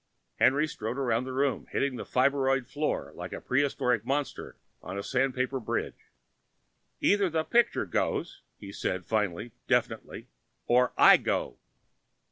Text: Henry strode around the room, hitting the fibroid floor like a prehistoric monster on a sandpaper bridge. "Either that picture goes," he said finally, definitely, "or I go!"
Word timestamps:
Henry 0.39 0.65
strode 0.65 0.97
around 0.97 1.25
the 1.25 1.31
room, 1.31 1.67
hitting 1.69 1.95
the 1.95 2.05
fibroid 2.05 2.65
floor 2.67 3.11
like 3.13 3.31
a 3.33 3.39
prehistoric 3.39 4.03
monster 4.03 4.57
on 4.81 4.97
a 4.97 5.03
sandpaper 5.03 5.59
bridge. 5.59 6.09
"Either 7.01 7.29
that 7.29 7.51
picture 7.51 7.85
goes," 7.85 8.41
he 8.57 8.71
said 8.71 9.05
finally, 9.05 9.51
definitely, 9.67 10.27
"or 10.65 10.91
I 10.97 11.17
go!" 11.17 11.59